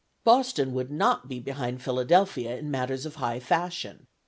Boston 0.23 0.73
would 0.73 0.89
not 0.89 1.29
be 1.29 1.39
behind 1.39 1.79
Philadelphia 1.83 2.57
in 2.57 2.71
matters 2.71 3.05
of 3.05 3.17
high 3.17 3.39
fashion. 3.39 4.07